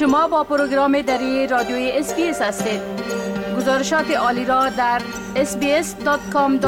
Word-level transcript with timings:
شما 0.00 0.28
با 0.28 0.44
پروگرام 0.44 1.02
دری 1.02 1.46
رادیوی 1.46 1.90
SBS 1.90 2.42
هستید. 2.42 2.80
گزارشات 3.56 4.10
عالی 4.10 4.44
را 4.44 4.68
در 4.68 5.02
sbs.com.au 5.34 6.66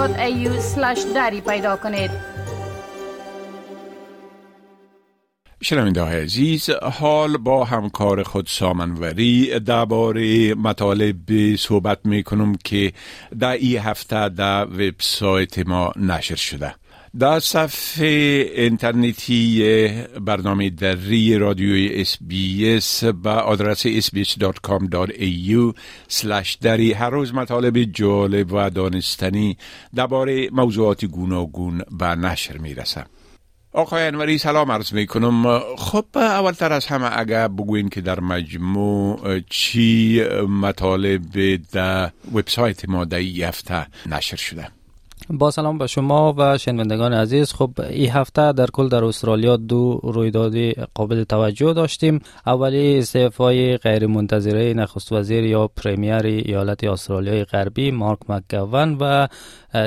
دری 1.14 1.40
پیدا 1.40 1.76
کنید. 1.76 2.10
شنونده 5.62 6.02
عزیز 6.02 6.70
حال 6.70 7.36
با 7.36 7.64
همکار 7.64 8.22
خود 8.22 8.46
سام 8.46 8.84
انوری 8.84 9.60
درباره 9.60 10.54
مطالب 10.54 11.56
صحبت 11.56 11.98
می 12.04 12.22
کنم 12.22 12.54
که 12.64 12.92
در 13.38 13.52
این 13.52 13.78
هفته 13.78 14.28
در 14.28 14.64
وبسایت 14.64 15.58
ما 15.58 15.92
نشر 15.96 16.34
شده. 16.34 16.74
در 17.18 17.40
صفحه 17.40 18.06
اینترنتی 18.56 19.62
برنامه 20.20 20.70
دری 20.70 21.38
رادیوی 21.38 22.00
SBS 22.00 23.04
با 23.04 23.32
آدرس 23.32 23.86
sbs.com.au 23.86 25.74
دری. 26.60 26.92
هر 26.92 27.10
روز 27.10 27.34
مطالب 27.34 27.82
جالب 27.82 28.52
و 28.52 28.70
دانستنی 28.70 29.56
درباره 29.94 30.50
موضوعات 30.50 31.04
گوناگون 31.04 31.82
به 31.98 32.06
نشر 32.06 32.58
می 32.58 32.74
رسم. 32.74 33.06
آقای 33.72 34.02
انوری 34.02 34.38
سلام 34.38 34.72
عرض 34.72 34.92
می 34.92 35.06
کنم 35.06 35.58
خب 35.76 36.04
اولتر 36.14 36.72
از 36.72 36.86
همه 36.86 37.18
اگر 37.18 37.48
بگوین 37.48 37.88
که 37.88 38.00
در 38.00 38.20
مجموع 38.20 39.40
چی 39.50 40.22
مطالب 40.48 41.56
در 41.72 42.10
وبسایت 42.32 42.88
ما 42.88 43.04
در 43.04 43.18
هفته 43.18 43.86
نشر 44.06 44.36
شده؟ 44.36 44.81
با 45.32 45.50
سلام 45.50 45.78
به 45.78 45.86
شما 45.86 46.34
و 46.38 46.58
شنوندگان 46.58 47.12
عزیز. 47.12 47.52
خب 47.52 47.70
این 47.90 48.10
هفته 48.10 48.52
در 48.52 48.66
کل 48.66 48.88
در 48.88 49.04
استرالیا 49.04 49.56
دو 49.56 50.00
رویداد 50.02 50.54
قابل 50.94 51.24
توجه 51.24 51.72
داشتیم. 51.72 52.20
اولی 52.46 52.98
استعفای 52.98 53.76
غیر 53.76 54.06
منتظره 54.06 54.74
نخست 54.74 55.12
وزیر 55.12 55.44
یا 55.44 55.68
پریمیر 55.76 56.26
ایالت 56.26 56.84
استرالیای 56.84 57.44
غربی 57.44 57.90
مارک 57.90 58.18
مکگون 58.28 58.96
و 59.00 59.28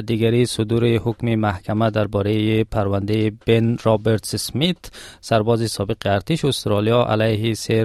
دیگری 0.06 0.45
صدور 0.45 0.86
حکم 0.86 1.36
محکمه 1.36 1.89
درباره 1.89 2.64
پرونده 2.64 3.31
بن 3.47 3.78
رابرتس 3.84 4.36
سمیت 4.36 4.78
سرباز 5.22 5.72
سابق 5.72 5.97
ارتش 6.06 6.45
استرالیا 6.45 7.03
علیه 7.03 7.53
سه 7.53 7.84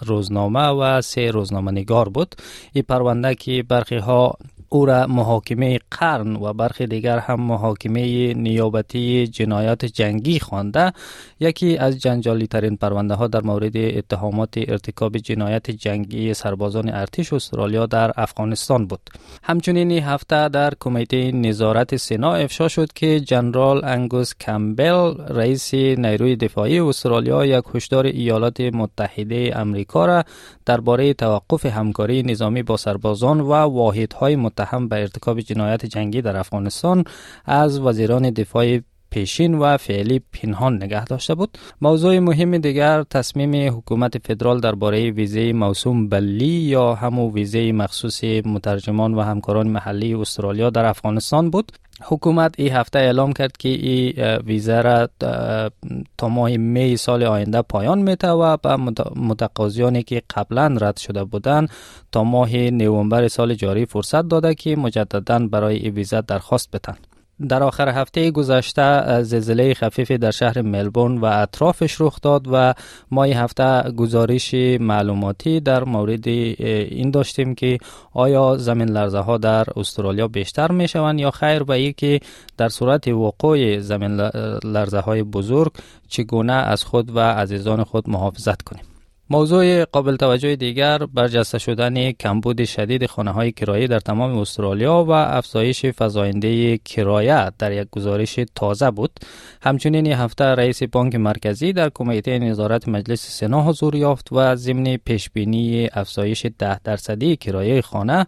روزنامه 0.00 0.68
و 0.68 1.00
سه 1.00 1.30
روزنامه 1.30 1.72
نگار 1.72 2.08
بود. 2.08 2.34
این 2.72 2.84
پرونده 2.88 3.34
که 3.34 3.64
برخی 3.68 3.96
ها 3.96 4.36
او 4.74 4.86
را 4.86 5.06
محاکمه 5.06 5.78
قرن 5.90 6.36
و 6.36 6.52
برخی 6.52 6.86
دیگر 6.86 7.18
هم 7.18 7.40
محاکمه 7.40 8.34
نیابتی 8.34 9.26
جنایات 9.26 9.84
جنگی 9.84 10.38
خوانده. 10.40 10.92
یکی 11.40 11.76
از 11.76 11.98
جنجالی 11.98 12.46
ترین 12.46 12.76
پرونده 12.76 13.14
ها 13.14 13.26
در 13.26 13.40
مورد 13.40 13.76
اتهامات 13.76 14.54
ارتکاب 14.56 15.18
جنایت 15.18 15.70
جنگی 15.70 16.34
سربازان 16.34 16.88
ارتش 16.88 17.32
استرالیا 17.32 17.86
در 17.86 18.12
افغانستان 18.16 18.86
بود. 18.86 19.00
همچنین 19.42 19.90
این 19.90 20.02
هفته 20.02 20.48
در 20.48 20.72
کمیته 20.80 21.32
نظارت 21.32 21.96
سنا 21.96 22.34
افشا 22.34 22.68
شد 22.68 22.92
که 22.92 23.20
جنرال 23.20 23.84
انگوس 23.84 24.34
کمبل 24.40 25.14
رئیس 25.28 25.74
نیروی 25.74 26.36
دفاعی 26.36 26.80
استرالیا 26.80 27.46
یک 27.46 27.64
هشدار 27.74 28.06
ایالات 28.06 28.60
متحده 28.60 29.52
امریکا 29.56 30.06
را 30.06 30.24
درباره 30.66 31.14
توقف 31.14 31.66
همکاری 31.66 32.22
نظامی 32.22 32.62
با 32.62 32.76
سربازان 32.76 33.40
و 33.40 33.52
واحدهای 33.52 34.36
متهم 34.64 34.88
به 34.88 35.00
ارتکاب 35.00 35.40
جنایت 35.40 35.86
جنگی 35.86 36.22
در 36.22 36.36
افغانستان 36.36 37.04
از 37.44 37.80
وزیران 37.80 38.30
دفاع 38.30 38.78
پیشین 39.10 39.54
و 39.54 39.76
فعلی 39.76 40.20
پنهان 40.32 40.76
نگه 40.82 41.04
داشته 41.04 41.34
بود. 41.34 41.58
موضوع 41.80 42.18
مهم 42.18 42.58
دیگر 42.58 43.02
تصمیم 43.02 43.76
حکومت 43.78 44.26
فدرال 44.26 44.60
درباره 44.60 45.10
ویزه 45.10 45.52
موسوم 45.52 46.08
بلی 46.08 46.46
یا 46.46 46.94
همو 46.94 47.32
ویزه 47.32 47.72
مخصوص 47.72 48.24
مترجمان 48.24 49.14
و 49.14 49.20
همکاران 49.20 49.68
محلی 49.68 50.14
استرالیا 50.14 50.70
در 50.70 50.84
افغانستان 50.84 51.50
بود. 51.50 51.72
حکومت 52.02 52.54
این 52.58 52.72
هفته 52.72 52.98
اعلام 52.98 53.32
کرد 53.32 53.56
که 53.56 53.68
این 53.68 54.12
ویزه 54.36 54.80
را 54.80 55.08
تا 56.18 56.28
ماه 56.28 56.56
می 56.56 56.96
سال 56.96 57.22
آینده 57.22 57.62
پایان 57.62 57.98
میته 57.98 58.30
و 58.30 58.56
متقاضیانی 59.16 60.02
که 60.02 60.22
قبلا 60.36 60.76
رد 60.80 60.96
شده 60.96 61.24
بودند 61.24 61.70
تا 62.12 62.24
ماه 62.24 62.56
نوامبر 62.56 63.28
سال 63.28 63.54
جاری 63.54 63.86
فرصت 63.86 64.28
داده 64.28 64.54
که 64.54 64.76
مجددا 64.76 65.38
برای 65.38 65.76
این 65.76 65.94
ویزه 65.94 66.20
درخواست 66.20 66.70
بتن 66.70 66.96
در 67.48 67.62
آخر 67.62 67.88
هفته 67.88 68.30
گذشته 68.30 69.22
زلزله 69.22 69.74
خفیفی 69.74 70.18
در 70.18 70.30
شهر 70.30 70.62
ملبورن 70.62 71.18
و 71.18 71.24
اطرافش 71.24 72.00
رخ 72.00 72.20
داد 72.22 72.46
و 72.52 72.74
ما 73.10 73.24
این 73.24 73.36
هفته 73.36 73.90
گزارش 73.90 74.54
معلوماتی 74.80 75.60
در 75.60 75.84
مورد 75.84 76.28
این 76.28 77.10
داشتیم 77.10 77.54
که 77.54 77.78
آیا 78.12 78.56
زمین 78.56 78.88
لرزه 78.88 79.18
ها 79.18 79.38
در 79.38 79.66
استرالیا 79.76 80.28
بیشتر 80.28 80.72
می 80.72 80.88
شوند 80.88 81.20
یا 81.20 81.30
خیر 81.30 81.62
و 81.62 81.72
ای 81.72 81.92
که 81.92 82.20
در 82.56 82.68
صورت 82.68 83.08
وقوع 83.08 83.78
زمین 83.78 84.20
لرزه 84.64 85.00
های 85.00 85.22
بزرگ 85.22 85.72
چگونه 86.08 86.52
از 86.52 86.84
خود 86.84 87.16
و 87.16 87.18
عزیزان 87.18 87.84
خود 87.84 88.10
محافظت 88.10 88.62
کنیم؟ 88.62 88.93
موضوع 89.30 89.84
قابل 89.84 90.16
توجه 90.16 90.56
دیگر 90.56 90.98
برجسته 90.98 91.58
شدن 91.58 92.12
کمبود 92.12 92.64
شدید 92.64 93.06
خانه 93.06 93.30
های 93.30 93.52
کرایه 93.52 93.86
در 93.86 93.98
تمام 93.98 94.38
استرالیا 94.38 95.04
و 95.04 95.10
افزایش 95.10 95.86
فزاینده 95.98 96.78
کرایه 96.78 97.50
در 97.58 97.72
یک 97.72 97.88
گزارش 97.90 98.40
تازه 98.54 98.90
بود. 98.90 99.10
همچنین 99.62 100.06
این 100.06 100.14
هفته 100.14 100.44
رئیس 100.44 100.82
بانک 100.82 101.14
مرکزی 101.14 101.72
در 101.72 101.90
کمیته 101.94 102.38
نظارت 102.38 102.88
مجلس 102.88 103.40
سنا 103.40 103.62
حضور 103.62 103.94
یافت 103.94 104.32
و 104.32 104.56
ضمن 104.56 104.96
پیشبینی 104.96 105.88
افزایش 105.92 106.46
ده 106.58 106.80
درصدی 106.84 107.36
کرایه 107.36 107.80
خانه 107.80 108.26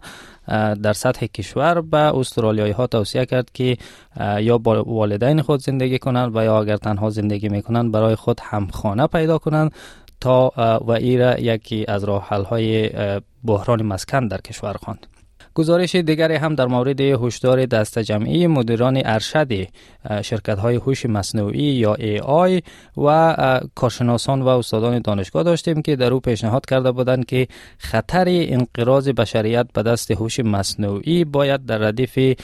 در 0.83 0.93
سطح 0.93 1.25
کشور 1.25 1.81
به 1.81 1.97
استرالیایی 1.97 2.71
ها 2.71 2.87
توصیه 2.87 3.25
کرد 3.25 3.51
که 3.53 3.77
یا 4.39 4.57
با 4.57 4.83
والدین 4.83 5.41
خود 5.41 5.61
زندگی 5.61 5.99
کنند 5.99 6.35
و 6.35 6.43
یا 6.43 6.61
اگر 6.61 6.77
تنها 6.77 7.09
زندگی 7.09 7.49
می‌کنند 7.49 7.91
برای 7.91 8.15
خود 8.15 8.39
هم 8.43 8.67
خانه 8.67 9.07
پیدا 9.07 9.37
کنند 9.37 9.71
تا 10.21 10.51
و 10.87 10.91
ایرا 10.91 11.39
یکی 11.39 11.85
از 11.87 12.03
راه 12.03 12.27
های 12.29 12.89
بحران 13.43 13.83
مسکن 13.83 14.27
در 14.27 14.41
کشور 14.41 14.73
خواند. 14.73 15.07
گزارش 15.57 15.95
دیگری 15.95 16.35
هم 16.35 16.55
در 16.55 16.65
مورد 16.65 17.01
هشدار 17.01 17.65
دست 17.65 17.99
جمعی 17.99 18.47
مدیران 18.47 19.01
ارشد 19.05 19.67
شرکت 20.21 20.59
های 20.59 20.75
هوش 20.75 21.05
مصنوعی 21.05 21.63
یا 21.63 21.93
ای 21.93 22.19
آی 22.19 22.61
و 22.97 23.35
کارشناسان 23.75 24.41
و 24.41 24.47
استادان 24.47 24.99
دانشگاه 24.99 25.43
داشتیم 25.43 25.81
که 25.81 25.95
در 25.95 26.13
او 26.13 26.19
پیشنهاد 26.19 26.65
کرده 26.65 26.91
بودند 26.91 27.25
که 27.25 27.47
خطر 27.77 28.25
انقراض 28.27 29.09
بشریت 29.09 29.67
به 29.73 29.83
دست 29.83 30.11
هوش 30.11 30.39
مصنوعی 30.39 31.25
باید 31.25 31.65
در 31.65 31.77
ردیف 31.77 32.39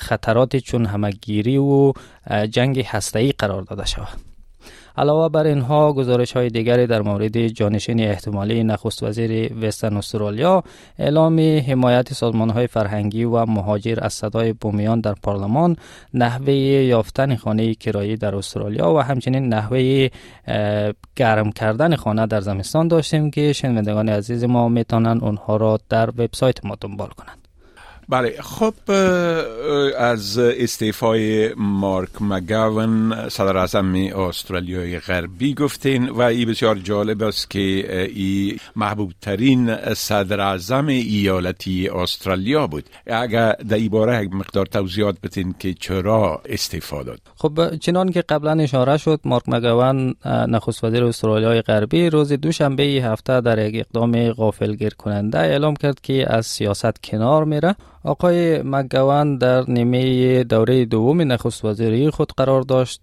خطرات 0.00 0.56
چون 0.56 0.86
همگیری 0.86 1.58
و 1.58 1.92
جنگ 2.50 2.84
هسته‌ای 2.86 3.32
قرار 3.32 3.62
داده 3.62 3.86
شود. 3.86 4.31
علاوه 4.96 5.28
بر 5.28 5.46
اینها 5.46 5.92
گزارش 5.92 6.32
های 6.32 6.48
دیگری 6.48 6.86
در 6.86 7.02
مورد 7.02 7.48
جانشین 7.48 8.00
احتمالی 8.00 8.64
نخست 8.64 9.02
وزیر 9.02 9.52
وستن 9.52 9.96
استرالیا 9.96 10.62
اعلام 10.98 11.40
حمایت 11.40 12.12
سازمان 12.12 12.50
های 12.50 12.66
فرهنگی 12.66 13.24
و 13.24 13.46
مهاجر 13.46 13.98
از 14.02 14.12
صدای 14.12 14.52
بومیان 14.52 15.00
در 15.00 15.14
پارلمان 15.22 15.76
نحوه 16.14 16.52
یافتن 16.52 17.36
خانه 17.36 17.74
کرایی 17.74 18.16
در 18.16 18.36
استرالیا 18.36 18.94
و 18.94 19.00
همچنین 19.00 19.48
نحوه 19.48 20.08
گرم 21.16 21.52
کردن 21.52 21.96
خانه 21.96 22.26
در 22.26 22.40
زمستان 22.40 22.88
داشتیم 22.88 23.30
که 23.30 23.52
شنوندگان 23.52 24.08
عزیز 24.08 24.44
ما 24.44 24.68
می‌تونن 24.68 25.18
اونها 25.22 25.56
را 25.56 25.78
در 25.88 26.10
وبسایت 26.10 26.64
ما 26.64 26.76
دنبال 26.80 27.08
کنند. 27.08 27.41
بله 28.08 28.34
خب 28.40 28.74
از 29.98 30.38
استعفای 30.38 31.54
مارک 31.54 32.08
مگاون 32.20 33.28
صدر 33.28 33.56
اعظم 33.56 33.94
استرالیای 33.94 34.98
غربی 34.98 35.54
گفتین 35.54 36.08
و 36.08 36.20
ای 36.20 36.44
بسیار 36.44 36.78
جالب 36.78 37.22
است 37.22 37.50
که 37.50 37.58
ای 38.14 38.56
محبوب 38.76 39.12
ترین 39.20 39.76
صدر 39.94 40.40
اعظم 40.40 40.86
ایالتی 40.86 41.88
استرالیا 41.88 42.66
بود. 42.66 42.84
اگر 43.06 43.52
در 43.52 43.76
ای 43.76 43.88
باره 43.88 44.28
مقدار 44.32 44.66
توضیحات 44.66 45.16
بتین 45.22 45.54
که 45.58 45.74
چرا 45.74 46.42
استعفا 46.46 47.02
داد. 47.02 47.20
خب 47.36 47.76
چنان 47.76 48.12
که 48.12 48.22
قبلا 48.22 48.62
اشاره 48.62 48.96
شد 48.96 49.20
مارک 49.24 49.48
مگاون 49.48 50.14
نخست 50.24 50.84
وزیر 50.84 51.04
استرالیای 51.04 51.62
غربی 51.62 52.10
روز 52.10 52.32
دوشنبه 52.32 52.82
هفته 52.82 53.40
در 53.40 53.68
یک 53.68 53.86
اقدام 53.86 54.32
غافلگیر 54.32 54.94
کننده 54.94 55.38
اعلام 55.38 55.76
کرد 55.76 56.00
که 56.00 56.32
از 56.34 56.46
سیاست 56.46 57.02
کنار 57.02 57.44
میره 57.44 57.76
آقای 58.04 58.62
مگوان 58.62 59.36
در 59.36 59.70
نیمه 59.70 60.44
دوره 60.44 60.84
دوم 60.84 61.32
نخست 61.32 61.64
وزیری 61.64 62.10
خود 62.10 62.32
قرار 62.36 62.62
داشت 62.62 63.00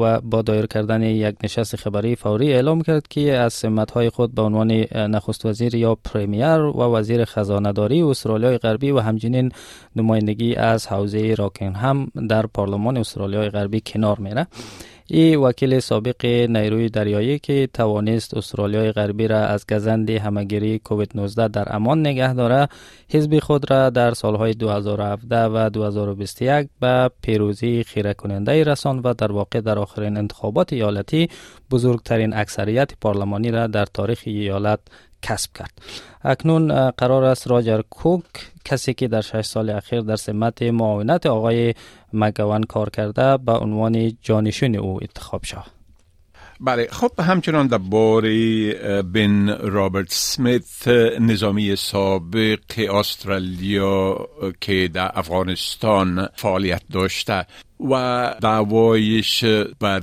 و 0.00 0.20
با 0.20 0.42
دایر 0.42 0.66
کردن 0.66 1.02
یک 1.02 1.36
نشست 1.44 1.76
خبری 1.76 2.16
فوری 2.16 2.52
اعلام 2.52 2.82
کرد 2.82 3.08
که 3.08 3.38
از 3.38 3.64
های 3.94 4.10
خود 4.10 4.34
به 4.34 4.42
عنوان 4.42 4.70
نخست 4.94 5.46
وزیر 5.46 5.74
یا 5.74 5.94
پریمیر 5.94 6.58
و 6.58 6.80
وزیر 6.80 7.24
خزانه 7.24 7.72
داری 7.72 8.02
استرالیای 8.02 8.58
غربی 8.58 8.90
و 8.90 8.98
همچنین 8.98 9.52
نمایندگی 9.96 10.54
از 10.54 10.86
حوزه 10.86 11.34
راکن 11.34 11.72
هم 11.74 12.06
در 12.28 12.46
پارلمان 12.46 12.96
استرالیای 12.96 13.50
غربی 13.50 13.82
کنار 13.86 14.18
میره 14.18 14.46
این 15.08 15.38
وکیل 15.38 15.80
سابق 15.80 16.26
نیروی 16.26 16.88
دریایی 16.88 17.38
که 17.38 17.68
توانست 17.72 18.36
استرالیای 18.36 18.92
غربی 18.92 19.28
را 19.28 19.38
از 19.38 19.66
گزند 19.66 20.10
همگیری 20.10 20.78
کووید 20.78 21.10
19 21.14 21.48
در 21.48 21.76
امان 21.76 22.00
نگه 22.00 22.34
داره 22.34 22.68
حزب 23.10 23.38
خود 23.38 23.70
را 23.70 23.90
در 23.90 24.14
سالهای 24.14 24.52
2017 24.52 25.44
و 25.44 25.70
2021 25.70 26.68
به 26.80 27.10
پیروزی 27.22 27.84
خیره 27.84 28.14
کننده 28.14 28.64
رسان 28.64 28.98
و 28.98 29.14
در 29.14 29.32
واقع 29.32 29.60
در 29.60 29.78
آخرین 29.78 30.16
انتخابات 30.16 30.72
ایالتی 30.72 31.28
بزرگترین 31.70 32.34
اکثریت 32.34 32.92
پارلمانی 33.00 33.50
را 33.50 33.66
در 33.66 33.84
تاریخ 33.84 34.22
ایالت 34.24 34.80
کسب 35.26 35.50
کرد. 35.52 35.72
اکنون 36.24 36.90
قرار 36.90 37.24
است 37.24 37.50
راجر 37.50 37.82
کوک 37.90 38.24
کسی 38.64 38.94
که 38.94 39.08
در 39.08 39.20
شش 39.20 39.40
سال 39.40 39.70
اخیر 39.70 40.00
در 40.00 40.16
سمت 40.16 40.62
معاونت 40.62 41.26
آقای 41.26 41.74
مگوان 42.12 42.62
کار 42.62 42.90
کرده 42.90 43.36
به 43.36 43.52
عنوان 43.52 44.12
جانشین 44.22 44.76
او 44.76 44.98
انتخاب 45.02 45.42
شد 45.42 45.76
بله 46.60 46.88
خب 46.90 47.10
همچنان 47.20 47.66
در 47.66 47.78
باری 47.78 48.74
بن 49.14 49.48
رابرت 49.48 50.06
سمیت 50.10 50.88
نظامی 51.20 51.76
سابق 51.76 52.90
استرالیا 52.94 54.28
که 54.60 54.90
در 54.94 55.10
افغانستان 55.14 56.28
فعالیت 56.34 56.82
داشته. 56.92 57.46
و 57.80 58.34
دعوایش 58.42 59.44
بر 59.80 60.02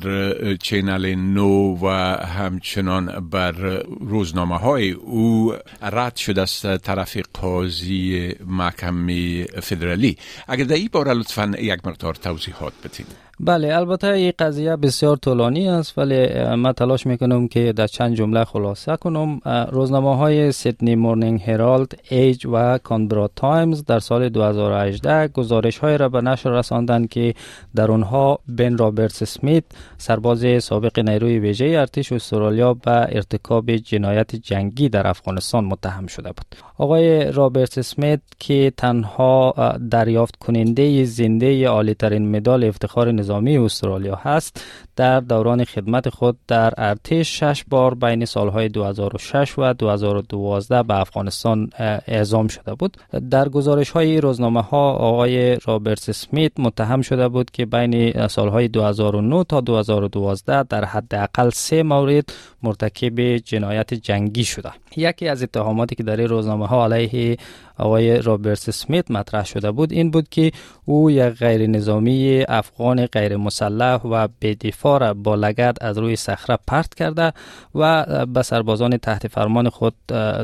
چینل 0.61 1.15
نو 1.15 1.77
و 1.81 1.87
همچنان 2.25 3.29
بر 3.31 3.51
روزنامه 3.99 4.57
های 4.57 4.91
او 4.91 5.53
رد 5.81 6.15
شده 6.15 6.41
است 6.41 6.77
طرف 6.77 7.17
قاضی 7.33 8.31
محکمه 8.47 9.43
فدرالی. 9.45 10.17
اگر 10.47 10.63
در 10.63 10.75
این 10.75 10.89
باره 10.91 11.13
لطفا 11.13 11.51
یک 11.59 11.87
مقدار 11.87 12.15
توضیحات 12.15 12.73
بتین 12.83 13.05
بله 13.39 13.75
البته 13.75 14.07
این 14.07 14.33
قضیه 14.39 14.75
بسیار 14.75 15.15
طولانی 15.15 15.69
است 15.69 15.97
ولی 15.97 16.43
ما 16.55 16.73
تلاش 16.73 17.05
می‌کنم 17.07 17.47
که 17.47 17.73
در 17.73 17.87
چند 17.87 18.15
جمله 18.15 18.43
خلاصه 18.43 18.95
کنم. 18.95 19.39
روزنامه 19.71 20.17
های 20.17 20.51
Sydney 20.51 20.95
Morning 20.95 21.41
Herald 21.41 21.99
Age 22.09 22.47
و 22.51 22.77
Canberra 22.77 23.29
Times 23.35 23.83
در 23.85 23.99
سال 23.99 24.29
2018 24.29 25.27
گزارش 25.27 25.77
های 25.77 25.97
را 25.97 26.09
به 26.09 26.21
نشر 26.21 26.49
رساندند 26.49 27.09
که 27.09 27.33
در 27.75 27.91
آنها 27.91 28.39
بن 28.47 28.77
رابرتس 28.77 29.23
سمیت 29.23 29.63
سرباز 29.97 30.63
سابق 30.63 30.99
نیروی 30.99 31.39
ویژه 31.39 31.65
ارتش 31.65 32.11
استرالیا 32.11 32.73
به 32.73 32.91
ارتکاب 32.91 33.75
جنایت 33.75 34.35
جنگی 34.35 34.89
در 34.89 35.07
افغانستان 35.07 35.65
متهم 35.65 36.07
شده 36.07 36.29
بود. 36.29 36.45
آقای 36.77 37.31
رابرت 37.31 37.81
سمیت 37.81 38.21
که 38.39 38.73
تنها 38.77 39.53
دریافت 39.91 40.35
کننده 40.35 41.03
زنده 41.03 41.67
عالی 41.67 41.93
ترین 41.93 42.35
مدال 42.35 42.63
افتخار 42.63 43.11
نظامی 43.11 43.57
استرالیا 43.57 44.15
هست 44.15 44.65
در 44.95 45.19
دوران 45.19 45.63
خدمت 45.63 46.09
خود 46.09 46.37
در 46.47 46.73
ارتش 46.77 47.39
شش 47.39 47.63
بار 47.69 47.95
بین 47.95 48.25
سالهای 48.25 48.69
2006 48.69 49.59
و 49.59 49.73
2012 49.73 50.83
به 50.83 50.99
افغانستان 50.99 51.69
اعزام 52.07 52.47
شده 52.47 52.73
بود. 52.75 52.97
در 53.29 53.49
گزارش 53.49 53.89
های 53.89 54.21
روزنامه 54.21 54.61
ها 54.61 54.91
آقای 54.91 55.55
رابرت 55.55 56.11
سمیت 56.11 56.51
متهم 56.59 57.01
شده 57.01 57.27
بود 57.27 57.51
که 57.51 57.62
بین 57.65 58.27
سالهای 58.27 58.67
2009 58.67 59.43
تا 59.43 59.61
2012 59.61 60.63
در 60.63 60.85
حداقل 60.85 61.49
سه 61.49 61.83
مورد 61.83 62.29
مرتکب 62.63 63.37
جنایت 63.37 63.93
جنگی 63.93 64.43
شده. 64.43 64.71
یکی 64.97 65.27
از 65.27 65.43
اتهاماتی 65.43 65.95
که 65.95 66.03
در 66.03 66.15
روزنامه 66.15 66.67
ها 66.67 66.83
علیه 66.83 67.37
آقای 67.77 68.21
رابرت 68.21 68.71
سمیت 68.71 69.11
مطرح 69.11 69.45
شده 69.45 69.71
بود 69.71 69.91
این 69.91 70.11
بود 70.11 70.29
که 70.29 70.51
او 70.85 71.11
یک 71.11 71.33
غیر 71.33 71.67
نظامی 71.67 72.45
افغان 72.47 73.05
غیر 73.05 73.37
مسلح 73.37 73.95
و 73.95 74.27
بدفاع 74.41 74.99
را 74.99 75.13
با 75.13 75.35
لگد 75.35 75.77
از 75.81 75.97
روی 75.97 76.15
صخره 76.15 76.57
پرت 76.67 76.93
کرده 76.93 77.33
و 77.75 78.05
به 78.25 78.41
سربازان 78.41 78.97
تحت 78.97 79.27
فرمان 79.27 79.69
خود 79.69 79.95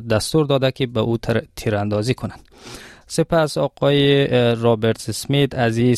دستور 0.10 0.46
داده 0.46 0.72
که 0.72 0.88
به 0.88 1.00
او 1.00 1.18
تیراندازی 1.56 2.14
کنند. 2.14 2.50
سپس 3.12 3.58
آقای 3.58 4.28
رابرت 4.56 5.12
سمیت 5.12 5.56
این 5.56 5.96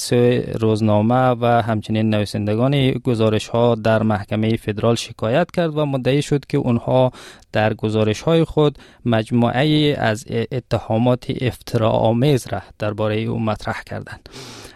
روزنامه 0.60 1.30
و 1.30 1.46
همچنین 1.46 2.10
نویسندگان 2.10 2.92
گزارش 2.92 3.48
ها 3.48 3.76
در 3.76 4.04
محکمه 4.04 4.56
فدرال 4.56 4.96
شکایت 4.96 5.52
کرد 5.52 5.78
و 5.78 5.86
مدعی 5.86 6.22
شد 6.22 6.46
که 6.46 6.58
اونها 6.58 7.12
در 7.52 7.74
گزارش 7.74 8.22
های 8.22 8.44
خود 8.44 8.78
مجموعه 9.06 9.96
از 10.00 10.26
اتهامات 10.52 11.26
افتراء 11.42 11.92
آمیز 11.92 12.48
را 12.48 12.62
درباره 12.80 13.16
او 13.16 13.40
مطرح 13.40 13.82
کردند. 13.86 14.30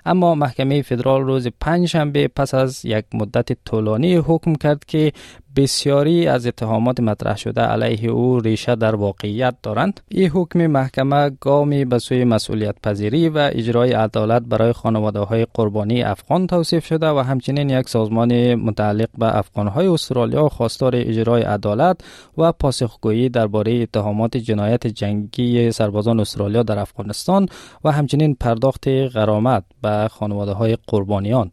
اما 0.05 0.35
محکمه 0.35 0.81
فدرال 0.81 1.21
روز 1.21 1.47
پنجشنبه 1.61 2.27
پس 2.27 2.53
از 2.53 2.85
یک 2.85 3.05
مدت 3.13 3.63
طولانی 3.65 4.15
حکم 4.15 4.55
کرد 4.55 4.85
که 4.85 5.11
بسیاری 5.55 6.27
از 6.27 6.47
اتهامات 6.47 6.99
مطرح 6.99 7.37
شده 7.37 7.61
علیه 7.61 8.09
او 8.09 8.39
ریشه 8.39 8.75
در 8.75 8.95
واقعیت 8.95 9.55
دارند. 9.63 10.01
این 10.09 10.29
حکم 10.29 10.67
محکمه 10.67 11.31
گامی 11.41 11.85
به 11.85 11.99
سوی 11.99 12.23
مسئولیت 12.23 12.75
پذیری 12.83 13.29
و 13.29 13.49
اجرای 13.53 13.91
عدالت 13.91 14.41
برای 14.41 14.73
خانواده 14.73 15.19
های 15.19 15.47
قربانی 15.53 16.03
افغان 16.03 16.47
توصیف 16.47 16.85
شده 16.85 17.07
و 17.07 17.19
همچنین 17.19 17.69
یک 17.69 17.89
سازمان 17.89 18.55
متعلق 18.55 19.09
به 19.17 19.37
افغان 19.37 19.67
های 19.67 19.87
استرالیا 19.87 20.49
خواستار 20.49 20.95
اجرای 20.95 21.41
عدالت 21.41 22.01
و 22.37 22.51
پاسخگویی 22.65 23.29
درباره 23.29 23.81
اتهامات 23.81 24.37
جنایت 24.37 24.87
جنگی 24.87 25.71
سربازان 25.71 26.19
استرالیا 26.19 26.63
در 26.63 26.79
افغانستان 26.79 27.45
و 27.83 27.91
همچنین 27.91 28.35
پرداخت 28.35 28.87
غرامت 28.87 29.63
به 29.81 30.07
خانواده 30.11 30.51
های 30.51 30.77
قربانیان 30.87 31.51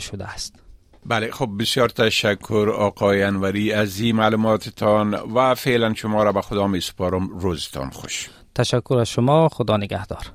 شده 0.00 0.24
است. 0.24 0.54
بله 1.06 1.30
خب 1.30 1.48
بسیار 1.60 1.88
تشکر 1.88 2.72
آقای 2.76 3.22
انوری 3.22 3.72
از 3.72 4.00
این 4.00 4.16
معلوماتتان 4.16 5.14
و 5.14 5.54
فعلا 5.54 5.94
شما 5.94 6.22
را 6.22 6.32
به 6.32 6.40
خدا 6.40 6.66
می 6.66 6.80
سپارم 6.80 7.28
روزتان 7.38 7.90
خوش. 7.90 8.30
تشکر 8.54 8.94
از 8.94 9.08
شما. 9.08 9.48
خدا 9.48 9.76
نگهدار. 9.76 10.32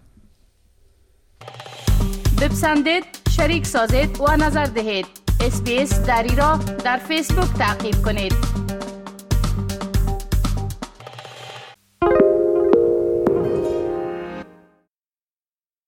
بپسندید 2.42 3.04
شریک 3.30 3.66
سازید 3.66 4.21
و 4.21 4.38
نظر 4.38 4.66
دهید. 4.66 5.06
اسپیس 5.39 6.00
دری 6.00 6.36
را 6.36 6.60
در 6.86 6.98
فیسبوک 6.98 7.54
تعقیب 7.57 7.95
کنید. 8.06 8.75